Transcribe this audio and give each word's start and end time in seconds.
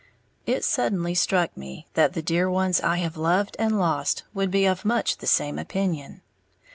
It 0.47 0.63
suddenly 0.65 1.13
struck 1.13 1.55
me 1.55 1.85
that 1.93 2.13
the 2.13 2.23
dear 2.23 2.49
ones 2.49 2.81
I 2.81 2.97
have 2.97 3.17
loved 3.17 3.55
and 3.59 3.77
lost 3.77 4.23
would 4.33 4.49
be 4.49 4.65
of 4.65 4.83
much 4.83 5.17
the 5.17 5.27
same 5.27 5.59
opinion. 5.59 6.21